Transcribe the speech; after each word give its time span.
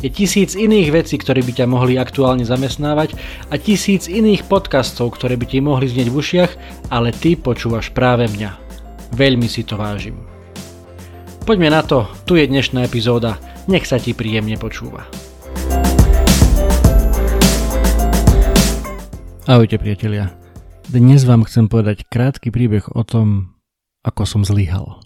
Je 0.00 0.08
tisíc 0.08 0.56
iných 0.56 0.96
vecí, 0.96 1.20
ktoré 1.20 1.44
by 1.44 1.60
ťa 1.60 1.66
mohli 1.68 2.00
aktuálne 2.00 2.40
zamestnávať 2.40 3.20
a 3.52 3.60
tisíc 3.60 4.08
iných 4.08 4.48
podcastov, 4.48 5.12
ktoré 5.12 5.36
by 5.36 5.44
ti 5.44 5.60
mohli 5.60 5.92
znieť 5.92 6.08
v 6.08 6.16
ušiach, 6.16 6.52
ale 6.88 7.12
ty 7.12 7.36
počúvaš 7.36 7.92
práve 7.92 8.24
mňa. 8.32 8.56
Veľmi 9.12 9.44
si 9.44 9.60
to 9.60 9.76
vážim. 9.76 10.16
Poďme 11.44 11.68
na 11.68 11.84
to, 11.84 12.08
tu 12.24 12.40
je 12.40 12.48
dnešná 12.48 12.80
epizóda, 12.88 13.36
nech 13.68 13.84
sa 13.84 14.00
ti 14.00 14.16
príjemne 14.16 14.56
počúva. 14.56 15.04
Ahojte 19.44 19.76
priatelia. 19.76 20.32
Dnes 20.88 21.28
vám 21.28 21.44
chcem 21.44 21.68
povedať 21.68 22.08
krátky 22.08 22.48
príbeh 22.48 22.88
o 22.96 23.04
tom, 23.04 23.52
ako 24.00 24.24
som 24.24 24.48
zlyhal. 24.48 25.04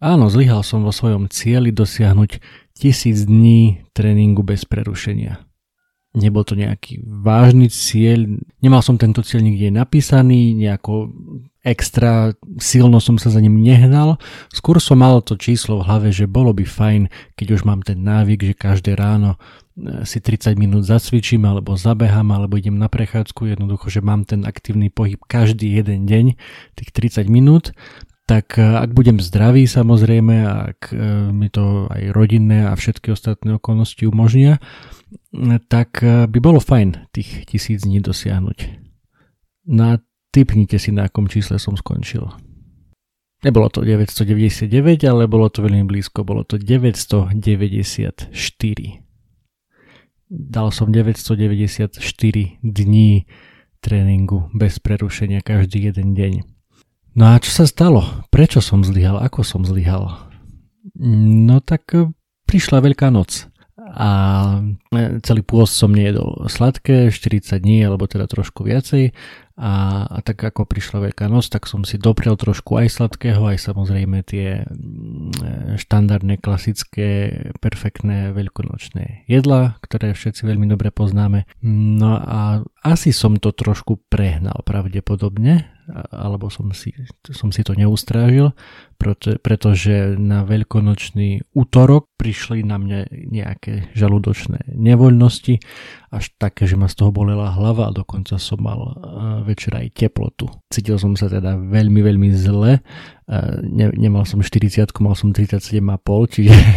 Áno, 0.00 0.32
zlyhal 0.32 0.64
som 0.64 0.80
vo 0.80 0.96
svojom 0.96 1.28
cieli 1.28 1.76
dosiahnuť 1.76 2.40
tisíc 2.80 3.28
dní 3.28 3.84
tréningu 3.92 4.40
bez 4.40 4.64
prerušenia. 4.64 5.44
Nebol 6.10 6.42
to 6.42 6.58
nejaký 6.58 7.06
vážny 7.06 7.70
cieľ, 7.70 8.26
nemal 8.58 8.82
som 8.82 8.98
tento 8.98 9.22
cieľ 9.22 9.46
nikde 9.46 9.70
napísaný, 9.70 10.58
nejako 10.58 11.12
extra 11.60 12.32
silno 12.58 12.98
som 12.98 13.20
sa 13.20 13.28
za 13.30 13.38
ním 13.38 13.60
nehnal, 13.60 14.16
skôr 14.50 14.80
som 14.80 14.98
mal 14.98 15.20
to 15.20 15.36
číslo 15.36 15.78
v 15.78 15.86
hlave, 15.86 16.08
že 16.10 16.26
bolo 16.26 16.50
by 16.56 16.64
fajn, 16.64 17.02
keď 17.36 17.46
už 17.54 17.62
mám 17.68 17.84
ten 17.84 18.00
návyk, 18.00 18.42
že 18.42 18.54
každé 18.56 18.96
ráno 18.96 19.36
e, 19.76 20.02
si 20.08 20.18
30 20.18 20.56
minút 20.56 20.88
zacvičím 20.88 21.44
alebo 21.46 21.76
zabehám 21.76 22.32
alebo 22.32 22.56
idem 22.56 22.80
na 22.80 22.88
prechádzku, 22.88 23.54
jednoducho, 23.54 23.92
že 23.92 24.00
mám 24.00 24.24
ten 24.26 24.42
aktívny 24.48 24.88
pohyb 24.88 25.20
každý 25.28 25.78
jeden 25.78 26.08
deň, 26.08 26.26
tých 26.74 26.90
30 26.90 27.28
minút 27.30 27.76
tak 28.30 28.62
e, 28.62 28.62
ak 28.62 28.94
budem 28.94 29.18
zdravý 29.18 29.66
samozrejme, 29.66 30.46
ak 30.46 30.94
e, 30.94 31.34
mi 31.34 31.50
to 31.50 31.90
aj 31.90 32.14
rodinné 32.14 32.70
a 32.70 32.78
všetky 32.78 33.10
ostatné 33.10 33.58
okolnosti 33.58 34.06
umožnia, 34.06 34.62
tak 35.66 35.98
e, 35.98 36.30
by 36.30 36.38
bolo 36.38 36.62
fajn 36.62 37.10
tých 37.10 37.50
tisíc 37.50 37.82
dní 37.82 37.98
dosiahnuť. 37.98 38.58
No 39.74 39.98
typnite 40.30 40.78
si, 40.78 40.94
na 40.94 41.10
akom 41.10 41.26
čísle 41.26 41.58
som 41.58 41.74
skončil. 41.74 42.30
Nebolo 43.42 43.66
to 43.66 43.82
999, 43.82 44.70
ale 45.10 45.26
bolo 45.26 45.50
to 45.50 45.66
veľmi 45.66 45.90
blízko, 45.90 46.22
bolo 46.22 46.46
to 46.46 46.54
994. 46.54 47.34
Dal 50.30 50.68
som 50.70 50.86
994 50.94 51.98
dní 52.62 53.26
tréningu 53.82 54.46
bez 54.54 54.78
prerušenia 54.78 55.42
každý 55.42 55.90
jeden 55.90 56.14
deň. 56.14 56.46
No 57.14 57.34
a 57.34 57.42
čo 57.42 57.50
sa 57.50 57.64
stalo? 57.66 58.06
Prečo 58.30 58.62
som 58.62 58.86
zlyhal? 58.86 59.18
Ako 59.18 59.42
som 59.42 59.66
zlyhal? 59.66 60.30
No 61.02 61.58
tak 61.58 61.90
e, 61.92 62.08
prišla 62.46 62.80
Veľká 62.80 63.10
noc 63.10 63.50
a 63.90 64.10
e, 64.94 65.18
celý 65.24 65.42
pôst 65.42 65.74
som 65.74 65.90
nejedol 65.90 66.46
sladké, 66.46 67.10
40 67.10 67.58
dní 67.58 67.82
alebo 67.82 68.06
teda 68.06 68.30
trošku 68.30 68.62
viacej 68.62 69.10
a, 69.60 70.06
a 70.08 70.18
tak 70.22 70.40
ako 70.40 70.64
prišla 70.64 71.10
Veľká 71.10 71.26
noc, 71.26 71.50
tak 71.50 71.66
som 71.66 71.82
si 71.82 71.98
dopriel 71.98 72.38
trošku 72.38 72.78
aj 72.78 72.96
sladkého, 72.96 73.42
aj 73.44 73.58
samozrejme 73.60 74.22
tie 74.24 74.64
mm, 74.64 75.30
e, 75.36 75.54
štandardné, 75.76 76.38
klasické, 76.38 77.08
perfektné 77.58 78.30
veľkonočné 78.32 79.26
jedla, 79.26 79.76
ktoré 79.82 80.14
všetci 80.14 80.46
veľmi 80.46 80.70
dobre 80.70 80.94
poznáme. 80.94 81.44
No 81.66 82.16
a 82.16 82.62
asi 82.86 83.10
som 83.10 83.36
to 83.36 83.52
trošku 83.52 84.00
prehnal 84.08 84.62
pravdepodobne, 84.64 85.66
alebo 86.10 86.48
som 86.48 86.70
si, 86.70 86.94
som 87.30 87.50
si 87.50 87.66
to 87.66 87.74
neustrážil, 87.74 88.54
preto, 89.00 89.40
pretože 89.40 90.14
na 90.20 90.44
veľkonočný 90.44 91.56
útorok 91.56 92.12
prišli 92.20 92.60
na 92.62 92.76
mňa 92.76 92.98
nejaké 93.32 93.90
žalúdočné 93.96 94.76
nevoľnosti, 94.76 95.56
až 96.10 96.24
také, 96.36 96.66
že 96.66 96.76
ma 96.76 96.90
z 96.90 97.00
toho 97.00 97.10
bolela 97.14 97.54
hlava 97.54 97.88
a 97.88 97.94
dokonca 97.94 98.36
som 98.36 98.60
mal 98.60 98.80
e, 98.82 98.92
večer 99.46 99.72
aj 99.78 99.94
teplotu. 99.94 100.50
Cítil 100.68 100.98
som 101.00 101.14
sa 101.14 101.30
teda 101.30 101.56
veľmi, 101.56 102.02
veľmi 102.02 102.28
zle, 102.34 102.78
e, 102.78 102.80
ne, 103.64 103.86
nemal 103.94 104.26
som 104.26 104.42
40, 104.42 104.90
mal 105.00 105.14
som 105.14 105.32
37,5, 105.32 105.80
čiže 106.34 106.56
e, 106.58 106.72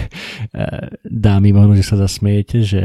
dámy 1.04 1.50
možno, 1.52 1.76
že 1.76 1.86
sa 1.86 2.00
zasmejete, 2.00 2.58
že 2.64 2.82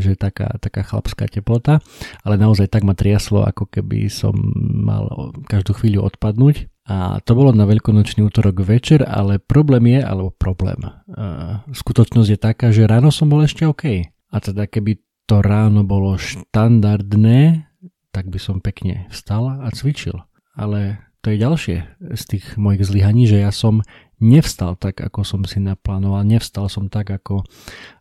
že 0.00 0.16
taká, 0.16 0.60
taká 0.60 0.84
chlapská 0.84 1.26
teplota, 1.26 1.80
ale 2.24 2.36
naozaj 2.36 2.68
tak 2.68 2.84
ma 2.84 2.92
triaslo, 2.92 3.44
ako 3.44 3.68
keby 3.68 4.12
som 4.12 4.36
mal 4.84 5.32
každú 5.48 5.76
chvíľu 5.76 6.04
odpadnúť. 6.08 6.68
A 6.90 7.22
to 7.22 7.38
bolo 7.38 7.54
na 7.54 7.70
veľkonočný 7.70 8.26
útorok 8.26 8.66
večer, 8.66 9.06
ale 9.06 9.38
problém 9.38 9.94
je, 9.94 10.00
alebo 10.02 10.34
problém, 10.34 10.80
uh, 10.82 11.62
skutočnosť 11.70 12.28
je 12.34 12.38
taká, 12.40 12.66
že 12.74 12.88
ráno 12.88 13.14
som 13.14 13.30
bol 13.30 13.46
ešte 13.46 13.62
OK. 13.62 14.10
A 14.10 14.36
teda 14.42 14.66
keby 14.66 14.98
to 15.30 15.38
ráno 15.38 15.86
bolo 15.86 16.18
štandardné, 16.18 17.70
tak 18.10 18.26
by 18.26 18.38
som 18.42 18.58
pekne 18.58 19.06
vstal 19.14 19.62
a 19.62 19.70
cvičil. 19.70 20.18
Ale 20.58 20.98
to 21.20 21.32
je 21.32 21.38
ďalšie 21.38 21.76
z 22.16 22.22
tých 22.24 22.44
mojich 22.56 22.84
zlyhaní, 22.84 23.28
že 23.28 23.44
ja 23.44 23.52
som 23.52 23.84
nevstal 24.20 24.76
tak, 24.76 25.00
ako 25.00 25.24
som 25.24 25.40
si 25.48 25.58
naplánoval, 25.64 26.28
nevstal 26.28 26.68
som 26.68 26.92
tak, 26.92 27.08
ako, 27.08 27.40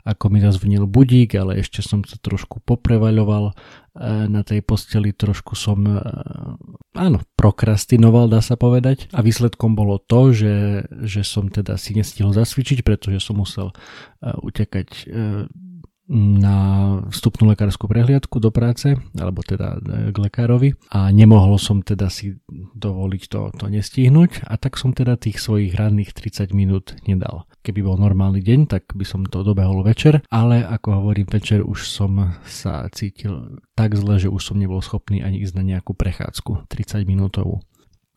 ako 0.03 0.25
mi 0.28 0.44
zazvnil 0.44 0.84
budík, 0.84 1.40
ale 1.40 1.63
ešte 1.63 1.80
som 1.80 2.03
sa 2.03 2.19
trošku 2.19 2.59
poprevaľoval 2.68 3.44
e, 3.50 3.53
na 4.28 4.44
tej 4.44 4.59
posteli, 4.59 5.16
trošku 5.16 5.56
som, 5.56 5.80
e, 5.88 5.96
áno, 7.00 7.24
prokrastinoval, 7.40 8.28
dá 8.28 8.44
sa 8.44 8.59
povedať. 8.59 9.07
A 9.16 9.24
výsledkom 9.24 9.80
bolo 9.80 9.96
to, 9.96 10.36
že, 10.36 10.86
že 11.07 11.24
som 11.24 11.47
teda 11.47 11.80
si 11.80 11.96
nestihol 11.96 12.36
zasvičiť, 12.36 12.84
pretože 12.84 13.24
som 13.24 13.40
musel 13.40 13.72
e, 13.72 13.75
utekať 14.44 15.07
na 16.09 16.57
vstupnú 17.13 17.53
lekárskú 17.53 17.86
prehliadku 17.86 18.41
do 18.41 18.50
práce, 18.50 18.97
alebo 19.13 19.46
teda 19.46 19.78
k 20.09 20.18
lekárovi. 20.18 20.74
A 20.90 21.13
nemohol 21.13 21.62
som 21.62 21.86
teda 21.86 22.09
si 22.09 22.34
dovoliť 22.80 23.24
to, 23.28 23.42
to 23.60 23.66
nestihnúť 23.68 24.48
a 24.48 24.56
tak 24.56 24.80
som 24.80 24.96
teda 24.96 25.20
tých 25.20 25.44
svojich 25.44 25.76
ranných 25.76 26.16
30 26.16 26.56
minút 26.56 26.96
nedal. 27.04 27.46
Keby 27.60 27.84
bol 27.84 28.00
normálny 28.00 28.40
deň, 28.40 28.60
tak 28.72 28.96
by 28.96 29.04
som 29.04 29.28
to 29.28 29.44
dobehol 29.44 29.84
večer, 29.84 30.24
ale 30.32 30.64
ako 30.64 31.04
hovorím 31.04 31.28
večer 31.28 31.60
už 31.60 31.86
som 31.86 32.40
sa 32.48 32.88
cítil 32.96 33.60
tak 33.76 34.00
zle, 34.00 34.16
že 34.18 34.32
už 34.32 34.40
som 34.40 34.56
nebol 34.56 34.80
schopný 34.80 35.20
ani 35.20 35.44
ísť 35.44 35.60
na 35.60 35.64
nejakú 35.76 35.92
prechádzku 35.92 36.72
30 36.72 37.04
minútovú. 37.04 37.60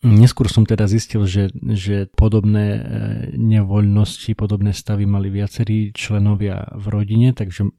Neskôr 0.03 0.51
som 0.51 0.67
teda 0.67 0.91
zistil, 0.91 1.23
že, 1.31 1.55
že 1.55 2.11
podobné 2.11 2.67
e, 2.75 2.81
nevoľnosti, 3.39 4.35
podobné 4.35 4.75
stavy 4.75 5.07
mali 5.07 5.31
viacerí 5.31 5.95
členovia 5.95 6.75
v 6.75 6.85
rodine, 6.91 7.31
takže 7.31 7.71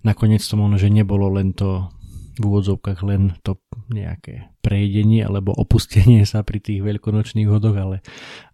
nakoniec 0.00 0.40
to 0.40 0.56
možno, 0.56 0.80
že 0.80 0.88
nebolo 0.88 1.28
len 1.36 1.52
to 1.52 1.92
v 2.36 2.42
úvodzovkách 2.48 3.00
len 3.04 3.36
to 3.44 3.60
nejaké 3.90 4.50
prejedenie 4.60 5.22
alebo 5.22 5.54
opustenie 5.54 6.26
sa 6.26 6.42
pri 6.42 6.58
tých 6.58 6.82
veľkonočných 6.82 7.48
hodoch, 7.48 7.76
ale, 7.78 7.96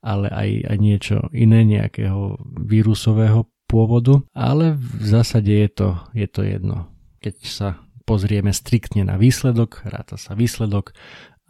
ale 0.05 0.29
aj, 0.29 0.51
aj 0.69 0.77
niečo 0.79 1.17
iné, 1.33 1.65
nejakého 1.65 2.37
vírusového 2.63 3.49
pôvodu. 3.67 4.21
Ale 4.37 4.77
v 4.77 5.05
zásade 5.05 5.49
je 5.49 5.71
to, 5.73 5.89
je 6.13 6.29
to 6.29 6.45
jedno. 6.45 6.93
Keď 7.25 7.37
sa 7.49 7.69
pozrieme 8.05 8.53
striktne 8.53 9.07
na 9.09 9.17
výsledok, 9.17 9.87
ráta 9.89 10.21
sa 10.21 10.37
výsledok, 10.37 10.93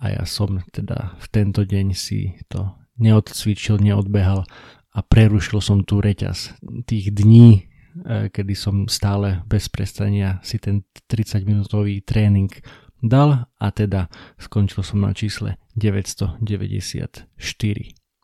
a 0.02 0.18
ja 0.18 0.24
som 0.26 0.58
teda 0.74 1.14
v 1.22 1.26
tento 1.30 1.62
deň 1.62 1.86
si 1.94 2.34
to 2.50 2.74
neodcvičil, 2.98 3.78
neodbehal 3.78 4.42
a 4.92 4.98
prerušil 5.00 5.62
som 5.62 5.86
tu 5.86 6.02
reťaz 6.02 6.58
tých 6.84 7.14
dní, 7.14 7.48
e, 7.54 8.26
kedy 8.28 8.54
som 8.58 8.90
stále 8.90 9.46
bez 9.46 9.70
prestania 9.70 10.42
si 10.42 10.58
ten 10.58 10.82
30 11.06 11.46
minútový 11.46 12.02
tréning 12.02 12.50
dal 13.02 13.50
a 13.58 13.66
teda 13.74 14.08
skončil 14.38 14.86
som 14.86 15.02
na 15.02 15.12
čísle 15.12 15.58
994. 15.74 16.40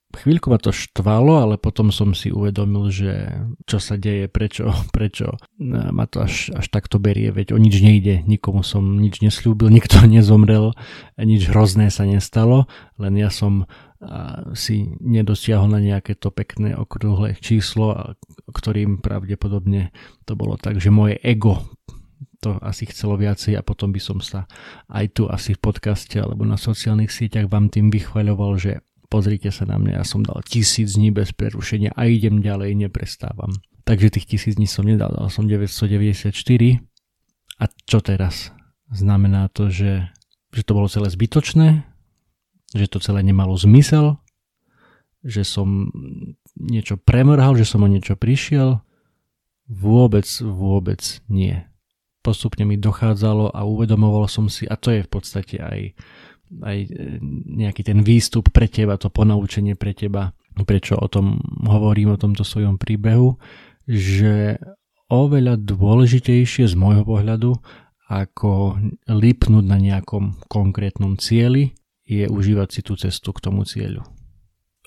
Chvíľku 0.09 0.49
ma 0.49 0.57
to 0.57 0.73
štvalo, 0.73 1.37
ale 1.45 1.55
potom 1.61 1.93
som 1.93 2.17
si 2.17 2.33
uvedomil, 2.33 2.89
že 2.89 3.29
čo 3.69 3.77
sa 3.77 4.01
deje, 4.01 4.25
prečo, 4.33 4.73
prečo 4.97 5.37
ma 5.61 6.09
to 6.09 6.25
až, 6.25 6.49
až 6.57 6.67
takto 6.73 6.97
berie, 6.97 7.29
veď 7.29 7.53
o 7.53 7.59
nič 7.61 7.85
nejde, 7.85 8.25
nikomu 8.25 8.65
som 8.65 8.97
nič 8.97 9.21
nesľúbil, 9.21 9.69
nikto 9.69 10.01
nezomrel, 10.09 10.73
nič 11.21 11.53
hrozné 11.53 11.93
sa 11.93 12.09
nestalo, 12.09 12.65
len 12.97 13.21
ja 13.21 13.29
som 13.29 13.69
si 14.55 14.95
nedosiahol 15.03 15.67
na 15.75 15.83
nejaké 15.83 16.15
to 16.15 16.31
pekné 16.31 16.71
okrúhle 16.79 17.35
číslo, 17.43 18.15
ktorým 18.47 19.03
pravdepodobne 19.03 19.91
to 20.23 20.39
bolo 20.39 20.55
tak, 20.55 20.79
že 20.79 20.95
moje 20.95 21.19
ego 21.19 21.67
to 22.39 22.59
asi 22.63 22.87
chcelo 22.87 23.19
viacej 23.19 23.59
a 23.59 23.67
potom 23.67 23.91
by 23.91 23.99
som 23.99 24.23
sa 24.23 24.47
aj 24.87 25.11
tu 25.15 25.23
asi 25.27 25.59
v 25.59 25.63
podcaste 25.63 26.15
alebo 26.23 26.47
na 26.47 26.55
sociálnych 26.55 27.11
sieťach 27.11 27.51
vám 27.51 27.67
tým 27.67 27.91
vychvaľoval, 27.91 28.53
že 28.59 28.73
pozrite 29.11 29.51
sa 29.51 29.67
na 29.67 29.81
mňa, 29.81 29.99
ja 29.99 30.05
som 30.07 30.23
dal 30.23 30.39
tisíc 30.47 30.95
dní 30.95 31.11
bez 31.11 31.35
prerušenia 31.35 31.97
a 31.99 32.07
idem 32.07 32.39
ďalej, 32.39 32.79
neprestávam. 32.79 33.51
Takže 33.89 34.21
tých 34.21 34.29
tisíc 34.29 34.55
dní 34.55 34.69
som 34.69 34.87
nedal, 34.87 35.11
dal 35.11 35.33
som 35.33 35.49
994 35.49 36.31
a 37.59 37.65
čo 37.89 37.99
teraz? 37.99 38.55
Znamená 38.93 39.51
to, 39.51 39.73
že, 39.73 40.07
že 40.55 40.63
to 40.63 40.77
bolo 40.77 40.87
celé 40.87 41.11
zbytočné, 41.11 41.83
že 42.77 42.87
to 42.87 43.01
celé 43.01 43.25
nemalo 43.25 43.57
zmysel, 43.57 44.21
že 45.25 45.43
som 45.43 45.91
niečo 46.55 47.01
premrhal, 47.01 47.59
že 47.59 47.67
som 47.67 47.83
o 47.83 47.89
niečo 47.91 48.15
prišiel. 48.15 48.81
Vôbec, 49.69 50.25
vôbec 50.41 51.21
nie. 51.29 51.69
Postupne 52.19 52.67
mi 52.67 52.77
dochádzalo 52.77 53.55
a 53.55 53.63
uvedomoval 53.63 54.27
som 54.27 54.51
si, 54.51 54.67
a 54.67 54.75
to 54.75 54.91
je 54.91 55.07
v 55.07 55.11
podstate 55.11 55.57
aj, 55.63 55.81
aj 56.61 56.79
e, 56.85 56.89
nejaký 57.47 57.87
ten 57.87 58.03
výstup 58.03 58.51
pre 58.51 58.67
teba, 58.67 58.99
to 58.99 59.09
ponaučenie 59.09 59.79
pre 59.79 59.95
teba, 59.95 60.35
prečo 60.67 60.99
o 60.99 61.07
tom 61.07 61.39
hovorím, 61.63 62.15
o 62.15 62.21
tomto 62.21 62.43
svojom 62.43 62.77
príbehu, 62.77 63.39
že 63.87 64.59
oveľa 65.09 65.57
dôležitejšie 65.63 66.69
z 66.69 66.75
môjho 66.77 67.07
pohľadu 67.07 67.57
ako 68.09 68.81
lipnúť 69.09 69.65
na 69.69 69.77
nejakom 69.77 70.41
konkrétnom 70.49 71.21
cieli 71.21 71.77
je 72.09 72.25
užívať 72.25 72.69
si 72.73 72.81
tú 72.81 72.97
cestu 72.97 73.37
k 73.37 73.45
tomu 73.45 73.69
cieľu. 73.69 74.01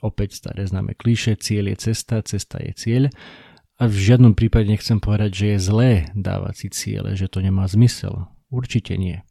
Opäť 0.01 0.41
staré 0.41 0.65
známe 0.65 0.97
klíše, 0.97 1.37
cieľ 1.37 1.73
je 1.73 1.93
cesta, 1.93 2.25
cesta 2.25 2.57
je 2.57 2.73
cieľ 2.73 3.03
a 3.81 3.89
v 3.89 3.97
žiadnom 3.97 4.37
prípade 4.37 4.69
nechcem 4.69 5.01
povedať, 5.01 5.31
že 5.33 5.45
je 5.57 5.65
zlé 5.65 5.91
dávať 6.13 6.53
si 6.53 6.67
ciele, 6.69 7.17
že 7.17 7.25
to 7.25 7.41
nemá 7.41 7.65
zmysel. 7.65 8.29
Určite 8.53 8.93
nie 8.93 9.25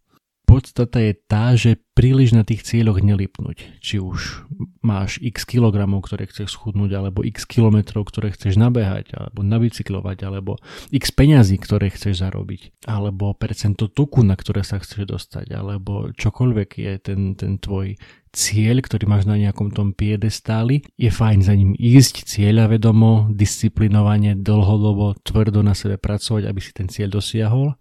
podstata 0.51 0.99
je 0.99 1.15
tá, 1.15 1.55
že 1.55 1.79
príliš 1.95 2.35
na 2.35 2.43
tých 2.43 2.67
cieľoch 2.67 2.99
nelipnúť. 2.99 3.79
Či 3.79 4.03
už 4.03 4.51
máš 4.83 5.23
x 5.23 5.47
kilogramov, 5.47 6.03
ktoré 6.03 6.27
chceš 6.27 6.59
schudnúť, 6.59 6.91
alebo 6.99 7.23
x 7.23 7.47
kilometrov, 7.47 8.11
ktoré 8.11 8.35
chceš 8.35 8.59
nabehať, 8.59 9.15
alebo 9.15 9.47
nabicyklovať, 9.47 10.19
alebo 10.27 10.59
x 10.91 11.15
peňazí, 11.15 11.55
ktoré 11.63 11.95
chceš 11.95 12.19
zarobiť, 12.27 12.83
alebo 12.91 13.31
percento 13.39 13.87
tuku, 13.87 14.27
na 14.27 14.35
ktoré 14.35 14.67
sa 14.67 14.83
chceš 14.83 15.07
dostať, 15.07 15.55
alebo 15.55 16.11
čokoľvek 16.19 16.71
je 16.83 16.93
ten, 16.99 17.39
ten 17.39 17.63
tvoj 17.63 17.95
cieľ, 18.35 18.83
ktorý 18.83 19.07
máš 19.07 19.31
na 19.31 19.39
nejakom 19.39 19.71
tom 19.71 19.95
piedestáli, 19.95 20.83
je 20.99 21.15
fajn 21.15 21.47
za 21.47 21.55
ním 21.55 21.79
ísť 21.79 22.27
cieľa 22.27 22.67
vedomo, 22.75 23.31
disciplinovane, 23.31 24.35
dlhodobo, 24.35 25.15
tvrdo 25.23 25.63
na 25.63 25.79
sebe 25.79 25.95
pracovať, 25.95 26.43
aby 26.51 26.59
si 26.59 26.75
ten 26.75 26.91
cieľ 26.91 27.23
dosiahol, 27.23 27.79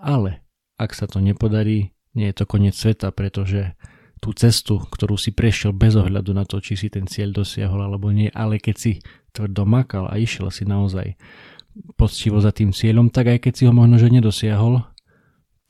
ale 0.00 0.48
ak 0.78 0.94
sa 0.94 1.10
to 1.10 1.18
nepodarí, 1.18 1.97
nie 2.16 2.30
je 2.30 2.36
to 2.36 2.44
koniec 2.48 2.76
sveta, 2.76 3.12
pretože 3.12 3.76
tú 4.18 4.34
cestu, 4.34 4.82
ktorú 4.82 5.14
si 5.14 5.30
prešiel 5.30 5.70
bez 5.70 5.94
ohľadu 5.94 6.34
na 6.34 6.42
to, 6.42 6.58
či 6.58 6.74
si 6.74 6.88
ten 6.90 7.06
cieľ 7.06 7.42
dosiahol 7.42 7.86
alebo 7.86 8.10
nie, 8.10 8.28
ale 8.34 8.58
keď 8.58 8.76
si 8.76 8.92
tvrdo 9.30 9.62
makal 9.62 10.10
a 10.10 10.18
išiel 10.18 10.50
si 10.50 10.66
naozaj 10.66 11.14
poctivo 11.94 12.42
za 12.42 12.50
tým 12.50 12.74
cieľom, 12.74 13.14
tak 13.14 13.30
aj 13.30 13.38
keď 13.46 13.52
si 13.54 13.62
ho 13.70 13.72
možno 13.72 14.02
že 14.02 14.10
nedosiahol, 14.10 14.82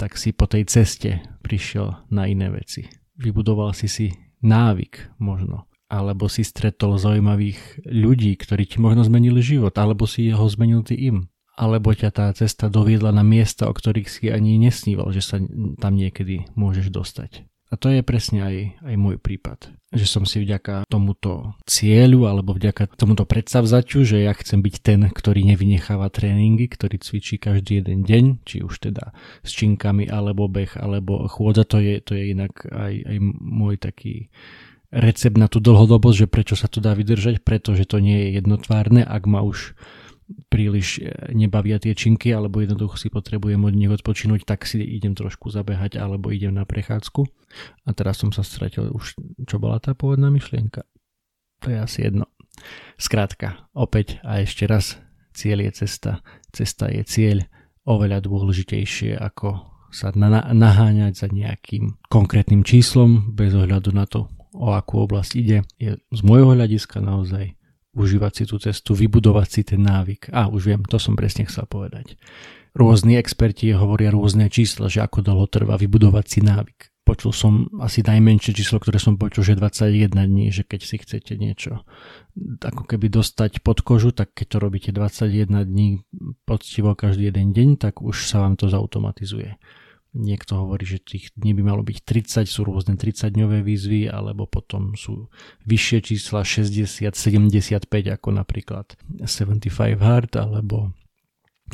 tak 0.01 0.17
si 0.17 0.33
po 0.33 0.49
tej 0.49 0.65
ceste 0.65 1.21
prišiel 1.45 2.09
na 2.09 2.25
iné 2.25 2.49
veci. 2.49 2.89
Vybudoval 3.21 3.77
si 3.77 3.91
si 3.91 4.07
návyk 4.41 5.21
možno, 5.21 5.69
alebo 5.91 6.31
si 6.33 6.47
stretol 6.47 6.97
zaujímavých 6.97 7.85
ľudí, 7.85 8.33
ktorí 8.41 8.65
ti 8.65 8.79
možno 8.81 9.05
zmenili 9.05 9.45
život, 9.45 9.75
alebo 9.77 10.09
si 10.09 10.33
ho 10.33 10.47
zmenil 10.49 10.81
ty 10.87 10.97
im 10.97 11.29
alebo 11.59 11.91
ťa 11.91 12.15
tá 12.15 12.31
cesta 12.31 12.71
doviedla 12.71 13.11
na 13.11 13.27
miesta, 13.27 13.67
o 13.67 13.75
ktorých 13.75 14.07
si 14.07 14.31
ani 14.31 14.55
nesníval, 14.63 15.11
že 15.11 15.27
sa 15.27 15.43
tam 15.83 15.99
niekedy 15.99 16.47
môžeš 16.55 16.95
dostať. 16.95 17.43
A 17.69 17.77
to 17.77 17.93
je 17.93 18.01
presne 18.01 18.41
aj, 18.41 18.57
aj 18.81 18.95
môj 18.97 19.21
prípad. 19.21 19.69
Že 19.93 20.07
som 20.09 20.25
si 20.25 20.41
vďaka 20.41 20.89
tomuto 20.89 21.53
cieľu 21.69 22.25
alebo 22.25 22.57
vďaka 22.57 22.97
tomuto 22.97 23.29
predstavzaťu, 23.29 24.09
že 24.09 24.25
ja 24.25 24.33
chcem 24.33 24.65
byť 24.65 24.75
ten, 24.81 25.01
ktorý 25.05 25.45
nevynecháva 25.45 26.09
tréningy, 26.09 26.65
ktorý 26.65 26.97
cvičí 26.97 27.37
každý 27.37 27.85
jeden 27.85 28.09
deň, 28.09 28.25
či 28.49 28.65
už 28.65 28.89
teda 28.89 29.13
s 29.45 29.53
činkami 29.53 30.09
alebo 30.09 30.49
beh 30.49 30.81
alebo 30.81 31.29
chôdza, 31.29 31.69
to 31.69 31.77
je, 31.85 32.01
to 32.01 32.17
je 32.17 32.33
inak 32.33 32.57
aj, 32.73 32.95
aj 33.05 33.17
môj 33.37 33.77
taký 33.77 34.33
recept 34.89 35.37
na 35.37 35.53
tú 35.53 35.61
dlhodobosť, 35.61 36.25
že 36.25 36.33
prečo 36.33 36.57
sa 36.57 36.73
to 36.73 36.81
dá 36.81 36.97
vydržať, 36.97 37.45
pretože 37.45 37.85
to 37.85 38.01
nie 38.01 38.29
je 38.29 38.41
jednotvárne, 38.41 39.05
ak 39.05 39.29
ma 39.29 39.45
už 39.45 39.77
príliš 40.49 41.01
e, 41.01 41.33
nebavia 41.33 41.81
tie 41.81 41.97
činky, 41.97 42.33
alebo 42.33 42.61
jednoducho 42.61 43.01
si 43.01 43.09
potrebujem 43.09 43.61
od 43.65 43.75
nich 43.75 43.93
odpočinúť, 43.93 44.45
tak 44.45 44.69
si 44.69 44.81
idem 44.81 45.17
trošku 45.17 45.49
zabehať, 45.49 45.97
alebo 45.97 46.33
idem 46.33 46.53
na 46.57 46.69
prechádzku. 46.69 47.25
A 47.89 47.91
teraz 47.97 48.21
som 48.21 48.31
sa 48.33 48.45
stratil 48.45 48.93
už, 48.93 49.17
čo 49.49 49.57
bola 49.57 49.81
tá 49.81 49.97
pôvodná 49.97 50.29
myšlienka. 50.29 50.85
To 51.65 51.67
je 51.73 51.79
asi 51.81 51.99
jedno. 52.07 52.29
Skrátka, 52.99 53.71
opäť 53.73 54.19
a 54.27 54.43
ešte 54.43 54.67
raz, 54.67 54.99
cieľ 55.33 55.71
je 55.71 55.87
cesta, 55.87 56.13
cesta 56.51 56.91
je 56.91 57.03
cieľ, 57.07 57.39
oveľa 57.89 58.27
dôležitejšie 58.27 59.17
ako 59.17 59.65
sa 59.89 60.13
naháňať 60.13 61.13
za 61.17 61.29
nejakým 61.33 61.97
konkrétnym 62.13 62.61
číslom 62.61 63.33
bez 63.33 63.57
ohľadu 63.57 63.91
na 63.97 64.05
to, 64.05 64.29
o 64.53 64.77
akú 64.77 65.09
oblasť 65.09 65.33
ide, 65.39 65.65
je 65.81 65.97
z 65.97 66.21
môjho 66.21 66.53
hľadiska 66.53 67.01
naozaj 67.01 67.58
užívať 67.97 68.33
si 68.33 68.45
tú 68.45 68.57
cestu, 68.61 68.93
vybudovať 68.93 69.49
si 69.49 69.63
ten 69.65 69.81
návyk. 69.81 70.33
A 70.33 70.49
už 70.53 70.73
viem, 70.73 70.83
to 70.85 71.01
som 71.01 71.17
presne 71.17 71.49
chcel 71.49 71.65
povedať. 71.65 72.19
Rôzni 72.77 73.17
experti 73.17 73.73
hovoria 73.73 74.13
rôzne 74.13 74.47
čísla, 74.53 74.93
že 74.93 75.03
ako 75.03 75.25
dlho 75.25 75.47
trvá 75.49 75.75
vybudovať 75.81 76.27
si 76.29 76.41
návyk. 76.45 76.93
Počul 77.09 77.33
som 77.33 77.73
asi 77.81 78.05
najmenšie 78.05 78.53
číslo, 78.53 78.77
ktoré 78.77 79.01
som 79.01 79.17
počul, 79.17 79.41
že 79.41 79.57
21 79.57 80.13
dní, 80.13 80.53
že 80.53 80.61
keď 80.61 80.81
si 80.85 81.01
chcete 81.01 81.41
niečo 81.41 81.81
ako 82.61 82.85
keby 82.85 83.09
dostať 83.09 83.65
pod 83.65 83.81
kožu, 83.81 84.13
tak 84.13 84.37
keď 84.37 84.47
to 84.47 84.59
robíte 84.61 84.91
21 84.93 85.65
dní 85.65 86.05
poctivo 86.45 86.93
každý 86.93 87.33
jeden 87.33 87.57
deň, 87.57 87.69
tak 87.81 88.05
už 88.05 88.29
sa 88.29 88.45
vám 88.45 88.61
to 88.61 88.69
zautomatizuje. 88.69 89.57
Niekto 90.19 90.67
hovorí, 90.67 90.83
že 90.83 90.99
tých 90.99 91.31
dní 91.39 91.55
by 91.55 91.63
malo 91.63 91.87
byť 91.87 91.99
30, 92.03 92.51
sú 92.51 92.67
rôzne 92.67 92.99
30-dňové 92.99 93.63
výzvy, 93.63 94.11
alebo 94.11 94.51
potom 94.51 94.99
sú 94.99 95.31
vyššie 95.71 95.99
čísla 96.11 96.43
60, 96.43 97.15
75, 97.15 97.87
ako 97.87 98.29
napríklad 98.35 98.99
75 99.23 99.71
hard, 100.03 100.35
alebo 100.35 100.91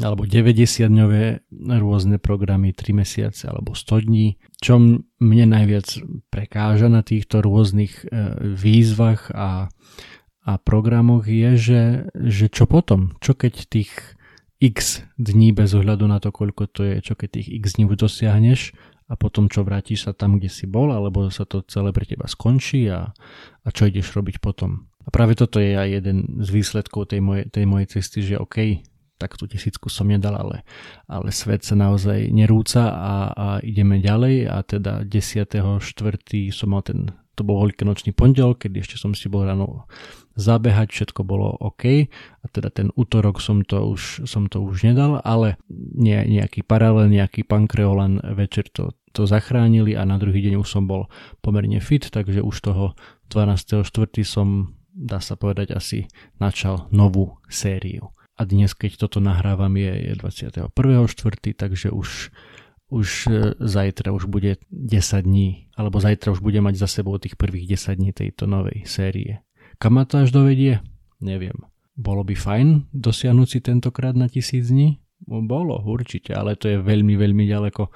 alebo 0.03 0.27
90-dňové 0.27 1.55
rôzne 1.79 2.19
programy 2.19 2.75
3 2.75 2.99
mesiace 2.99 3.47
alebo 3.47 3.79
100 3.79 4.11
dní. 4.11 4.43
Čo 4.59 4.83
mne 5.23 5.47
najviac 5.55 5.87
prekáža 6.35 6.91
na 6.91 7.07
týchto 7.07 7.39
rôznych 7.39 8.03
e, 8.03 8.07
výzvach 8.59 9.31
a, 9.31 9.71
a 10.43 10.53
programoch 10.59 11.31
je, 11.31 11.51
že, 11.55 11.83
že 12.11 12.51
čo 12.51 12.67
potom? 12.67 13.15
Čo 13.23 13.39
keď 13.39 13.71
tých 13.71 14.19
x 14.65 15.05
dní 15.21 15.53
bez 15.53 15.77
ohľadu 15.77 16.09
na 16.09 16.17
to, 16.17 16.33
koľko 16.33 16.65
to 16.73 16.81
je, 16.89 17.05
čo 17.05 17.13
keď 17.13 17.29
tých 17.37 17.49
x 17.61 17.77
dní 17.77 17.85
dosiahneš 17.85 18.73
a 19.05 19.21
potom 19.21 19.53
čo 19.53 19.61
vrátiš 19.61 20.09
sa 20.09 20.13
tam, 20.17 20.41
kde 20.41 20.49
si 20.49 20.65
bol, 20.65 20.89
alebo 20.89 21.29
sa 21.29 21.45
to 21.45 21.61
celé 21.69 21.93
pre 21.93 22.09
teba 22.09 22.25
skončí 22.25 22.89
a, 22.89 23.13
a 23.61 23.69
čo 23.69 23.85
ideš 23.85 24.17
robiť 24.17 24.41
potom. 24.41 24.89
A 25.05 25.13
práve 25.13 25.37
toto 25.37 25.61
je 25.61 25.77
aj 25.77 25.89
jeden 26.01 26.41
z 26.41 26.49
výsledkov 26.49 27.13
tej, 27.13 27.21
moje, 27.21 27.45
tej 27.53 27.69
mojej 27.69 28.01
cesty, 28.01 28.25
že 28.25 28.41
OK, 28.41 28.81
tak 29.21 29.37
tú 29.37 29.45
tisícku 29.45 29.93
som 29.93 30.09
nedal, 30.09 30.35
ale, 30.35 30.65
ale 31.05 31.29
svet 31.29 31.63
sa 31.63 31.77
naozaj 31.77 32.33
nerúca 32.33 32.89
a, 32.89 33.15
a 33.37 33.47
ideme 33.61 34.01
ďalej 34.01 34.49
a 34.49 34.65
teda 34.65 35.05
10.4. 35.05 35.85
som 36.51 36.73
mal 36.73 36.81
ten 36.81 37.13
to 37.35 37.43
bol 37.43 37.63
veľkonočný 37.67 38.15
pondelok, 38.15 38.67
kedy 38.67 38.83
ešte 38.83 38.97
som 38.97 39.13
si 39.13 39.27
bol 39.27 39.45
ráno 39.45 39.87
zabehať, 40.35 40.91
všetko 40.91 41.23
bolo 41.23 41.55
OK 41.63 42.11
a 42.43 42.47
teda 42.51 42.71
ten 42.71 42.91
útorok 42.99 43.39
som 43.39 43.63
to 43.63 43.95
už, 43.95 44.27
som 44.27 44.51
to 44.51 44.63
už 44.63 44.87
nedal, 44.87 45.23
ale 45.23 45.59
nie, 45.71 46.19
nejaký 46.27 46.67
paralel, 46.67 47.11
nejaký 47.11 47.47
pankreolan 47.47 48.19
večer 48.35 48.67
to, 48.71 48.95
to 49.15 49.31
zachránili 49.31 49.95
a 49.95 50.03
na 50.03 50.19
druhý 50.19 50.43
deň 50.43 50.59
už 50.59 50.69
som 50.69 50.91
bol 50.91 51.07
pomerne 51.39 51.79
fit, 51.79 52.03
takže 52.03 52.43
už 52.43 52.57
toho 52.67 52.99
12.4. 53.31 53.87
som, 54.27 54.75
dá 54.91 55.23
sa 55.23 55.39
povedať, 55.39 55.71
asi 55.75 56.11
načal 56.43 56.91
novú 56.91 57.39
sériu. 57.47 58.11
A 58.35 58.43
dnes, 58.43 58.75
keď 58.75 59.07
toto 59.07 59.23
nahrávam, 59.23 59.71
je, 59.79 60.11
je 60.11 60.13
21.4., 60.19 60.75
takže 61.55 61.95
už 61.95 62.35
už 62.93 63.09
e, 63.27 63.31
zajtra 63.61 64.13
už 64.13 64.29
bude 64.29 64.61
10 64.69 65.25
dní, 65.25 65.73
alebo 65.77 66.01
zajtra 66.01 66.33
už 66.33 66.41
bude 66.45 66.61
mať 66.61 66.75
za 66.81 66.89
sebou 67.01 67.17
tých 67.17 67.37
prvých 67.39 67.77
10 67.79 67.97
dní 67.97 68.11
tejto 68.13 68.45
novej 68.45 68.85
série. 68.85 69.41
Kam 69.81 69.99
ma 69.99 70.05
to 70.05 70.23
až 70.23 70.31
dovedie? 70.31 70.81
Neviem. 71.19 71.65
Bolo 71.95 72.27
by 72.27 72.35
fajn 72.35 72.91
dosiahnuť 72.91 73.49
si 73.49 73.59
tentokrát 73.63 74.19
na 74.19 74.27
tisíc 74.27 74.69
dní? 74.69 75.01
No, 75.25 75.41
bolo, 75.41 75.81
určite, 75.81 76.37
ale 76.37 76.59
to 76.59 76.69
je 76.69 76.79
veľmi, 76.83 77.17
veľmi 77.17 77.49
ďaleko 77.49 77.89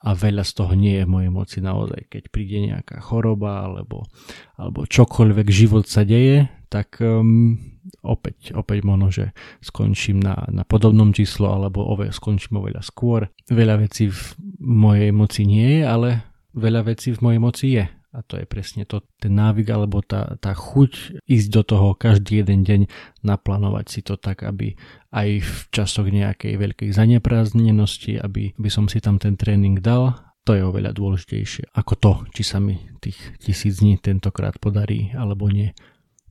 a 0.00 0.10
veľa 0.16 0.42
z 0.48 0.52
toho 0.56 0.72
nie 0.72 0.96
je 0.96 1.04
v 1.04 1.12
mojej 1.12 1.30
moci 1.30 1.58
naozaj. 1.60 2.08
Keď 2.08 2.22
príde 2.32 2.72
nejaká 2.72 3.04
choroba 3.04 3.68
alebo, 3.68 4.08
alebo 4.56 4.88
čokoľvek 4.88 5.46
život 5.52 5.84
sa 5.84 6.08
deje, 6.08 6.48
tak 6.70 7.02
um, 7.02 7.58
opäť, 8.06 8.54
opäť 8.54 8.86
možno, 8.86 9.10
že 9.10 9.34
skončím 9.58 10.22
na, 10.22 10.46
na 10.48 10.62
podobnom 10.62 11.10
číslo 11.10 11.50
alebo 11.50 11.82
ove, 11.82 12.14
skončím 12.14 12.62
oveľa 12.62 12.86
skôr. 12.86 13.26
Veľa 13.50 13.82
vecí 13.82 14.08
v 14.08 14.22
mojej 14.62 15.10
moci 15.10 15.42
nie 15.50 15.68
je, 15.78 15.82
ale 15.82 16.08
veľa 16.54 16.94
vecí 16.94 17.10
v 17.10 17.20
mojej 17.26 17.40
moci 17.42 17.66
je. 17.74 17.84
A 18.10 18.26
to 18.26 18.42
je 18.42 18.46
presne 18.46 18.82
to, 18.90 19.06
ten 19.22 19.38
návyk 19.38 19.70
alebo 19.70 20.02
tá, 20.02 20.34
tá 20.42 20.50
chuť 20.50 21.22
ísť 21.30 21.48
do 21.54 21.62
toho 21.62 21.88
každý 21.94 22.42
jeden 22.42 22.66
deň, 22.66 22.80
naplánovať 23.22 23.86
si 23.86 24.00
to 24.02 24.18
tak, 24.18 24.42
aby 24.42 24.74
aj 25.14 25.28
v 25.46 25.54
časoch 25.70 26.10
nejakej 26.10 26.58
veľkej 26.58 26.90
zaneprázdnenosti, 26.90 28.18
aby, 28.18 28.50
aby 28.58 28.70
som 28.70 28.90
si 28.90 28.98
tam 28.98 29.22
ten 29.22 29.38
tréning 29.38 29.78
dal, 29.78 30.18
to 30.42 30.58
je 30.58 30.66
oveľa 30.66 30.90
dôležitejšie 30.90 31.70
ako 31.70 31.92
to, 32.02 32.12
či 32.34 32.42
sa 32.42 32.58
mi 32.58 32.82
tých 32.98 33.14
tisíc 33.38 33.78
dní 33.78 33.94
tentokrát 34.02 34.58
podarí 34.58 35.14
alebo 35.14 35.46
nie. 35.46 35.70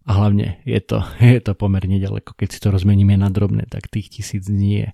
A 0.09 0.17
hlavne 0.17 0.57
je 0.65 0.81
to, 0.81 1.05
je 1.21 1.37
to 1.37 1.53
pomerne 1.53 2.01
ďaleko, 2.01 2.33
keď 2.33 2.49
si 2.49 2.59
to 2.59 2.73
rozmeníme 2.73 3.13
na 3.13 3.29
drobné, 3.29 3.69
tak 3.69 3.85
tých 3.85 4.09
tisíc 4.09 4.49
dní 4.49 4.85
je 4.85 4.87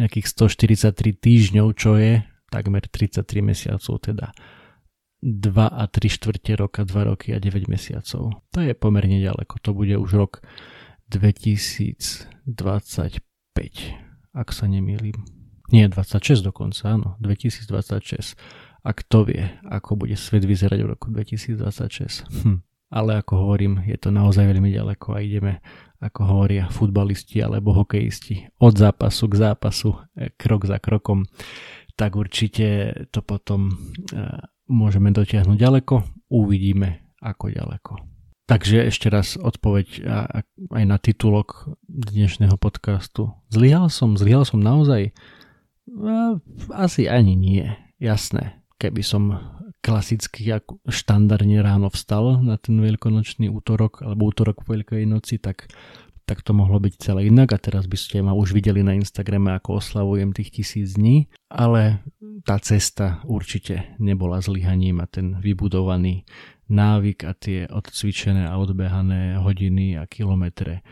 nejakých 0.00 0.32
143 0.32 0.96
týždňov, 1.20 1.66
čo 1.76 2.00
je 2.00 2.24
takmer 2.48 2.88
33 2.88 3.44
mesiacov, 3.44 4.00
teda 4.00 4.32
2 5.20 5.52
a 5.52 5.84
3 5.84 6.08
štvrte 6.08 6.56
roka, 6.56 6.88
2 6.88 7.10
roky 7.12 7.36
a 7.36 7.38
9 7.42 7.68
mesiacov. 7.68 8.40
To 8.56 8.58
je 8.64 8.72
pomerne 8.72 9.20
ďaleko, 9.20 9.60
to 9.60 9.76
bude 9.76 9.92
už 10.00 10.16
rok 10.16 10.40
2025, 11.12 13.20
ak 14.32 14.48
sa 14.48 14.64
nemýlim. 14.64 15.28
Nie, 15.68 15.92
26 15.92 16.40
dokonca, 16.40 16.96
áno, 16.96 17.20
2026. 17.20 18.32
A 18.80 18.90
kto 18.96 19.28
vie, 19.28 19.52
ako 19.68 20.00
bude 20.00 20.16
svet 20.16 20.48
vyzerať 20.48 20.80
v 20.80 20.88
roku 20.88 21.12
2026. 21.12 22.24
Hm. 22.24 22.64
Ale 22.88 23.20
ako 23.20 23.32
hovorím, 23.36 23.84
je 23.84 24.00
to 24.00 24.08
naozaj 24.08 24.48
veľmi 24.48 24.72
ďaleko 24.72 25.12
a 25.12 25.20
ideme, 25.20 25.60
ako 26.00 26.20
hovoria 26.24 26.72
futbalisti 26.72 27.44
alebo 27.44 27.76
hokejisti, 27.76 28.48
od 28.64 28.74
zápasu 28.80 29.28
k 29.28 29.34
zápasu, 29.34 29.90
e, 30.16 30.32
krok 30.40 30.64
za 30.64 30.80
krokom. 30.80 31.28
Tak 31.98 32.16
určite 32.16 32.94
to 33.12 33.20
potom 33.20 33.68
e, 33.68 33.74
môžeme 34.72 35.12
dotiahnuť 35.12 35.56
ďaleko, 35.58 35.94
uvidíme 36.32 37.12
ako 37.20 37.52
ďaleko. 37.52 37.92
Takže 38.48 38.88
ešte 38.88 39.12
raz 39.12 39.36
odpoveď 39.36 40.08
aj 40.72 40.84
na 40.88 40.96
titulok 40.96 41.68
dnešného 41.84 42.56
podcastu. 42.56 43.36
Zlyhal 43.52 43.92
som, 43.92 44.16
zlyhal 44.16 44.48
som 44.48 44.64
naozaj? 44.64 45.12
Asi 46.72 47.04
ani 47.12 47.36
nie, 47.36 47.68
jasné. 48.00 48.64
Keby 48.80 49.04
som 49.04 49.36
klasicky 49.80 50.50
ako 50.52 50.82
štandardne 50.86 51.62
ráno 51.62 51.88
vstal 51.88 52.42
na 52.42 52.58
ten 52.58 52.78
veľkonočný 52.78 53.48
útorok 53.48 54.02
alebo 54.02 54.28
útorok 54.28 54.66
po 54.66 54.74
Veľkej 54.74 55.06
noci, 55.06 55.38
tak 55.38 55.70
tak 56.28 56.44
to 56.44 56.52
mohlo 56.52 56.76
byť 56.76 56.94
celé 57.00 57.32
inak. 57.32 57.56
A 57.56 57.58
teraz 57.58 57.88
by 57.88 57.96
ste 57.96 58.20
ma 58.20 58.36
už 58.36 58.52
videli 58.52 58.84
na 58.84 58.92
Instagrame, 58.92 59.56
ako 59.56 59.80
oslavujem 59.80 60.36
tých 60.36 60.60
tisíc 60.60 60.92
dní, 60.92 61.32
ale 61.48 62.04
tá 62.44 62.60
cesta 62.60 63.24
určite 63.24 63.96
nebola 63.96 64.44
zlyhaním 64.44 65.00
a 65.00 65.08
ten 65.08 65.40
vybudovaný 65.40 66.28
návyk 66.68 67.24
a 67.24 67.32
tie 67.32 67.64
odcvičené 67.72 68.44
a 68.44 68.60
odbehané 68.60 69.40
hodiny 69.40 69.96
a 69.96 70.04
kilometre 70.04 70.84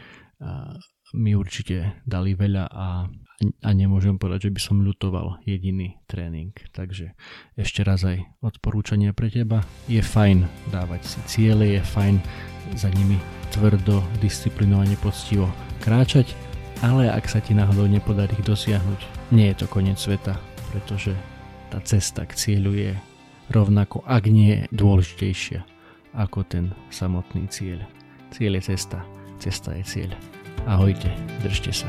mi 1.12 1.36
určite 1.36 2.00
dali 2.08 2.32
veľa 2.32 2.64
a, 2.72 3.04
a 3.36 3.70
nemôžem 3.76 4.16
povedať, 4.16 4.48
že 4.48 4.54
by 4.56 4.60
som 4.60 4.76
ľutoval 4.80 5.44
jediný 5.44 6.00
tréning. 6.08 6.56
Takže 6.72 7.12
ešte 7.60 7.84
raz 7.84 8.00
aj 8.08 8.24
odporúčanie 8.40 9.12
pre 9.12 9.28
teba. 9.28 9.60
Je 9.92 10.00
fajn 10.00 10.48
dávať 10.72 11.04
si 11.04 11.20
ciele, 11.28 11.76
je 11.76 11.82
fajn 11.84 12.16
za 12.80 12.88
nimi 12.88 13.20
tvrdo, 13.52 14.00
disciplinovane, 14.24 14.96
poctivo 14.98 15.52
kráčať, 15.84 16.32
ale 16.80 17.12
ak 17.12 17.28
sa 17.28 17.38
ti 17.44 17.52
náhodou 17.52 17.84
nepodarí 17.84 18.32
ich 18.36 18.44
dosiahnuť, 18.44 19.32
nie 19.32 19.52
je 19.52 19.56
to 19.60 19.66
koniec 19.68 20.00
sveta, 20.00 20.40
pretože 20.72 21.12
tá 21.68 21.78
cesta 21.84 22.24
k 22.24 22.32
cieľu 22.32 22.72
je 22.72 22.92
rovnako, 23.52 24.02
ak 24.08 24.26
nie 24.32 24.64
dôležitejšia 24.72 25.62
ako 26.16 26.48
ten 26.48 26.72
samotný 26.88 27.46
cieľ. 27.52 27.84
Cieľ 28.32 28.58
je 28.58 28.62
cesta, 28.72 29.04
cesta 29.36 29.76
je 29.76 29.84
cieľ. 29.84 30.10
Ahojte, 30.64 31.12
držte 31.44 31.70
sa. 31.70 31.88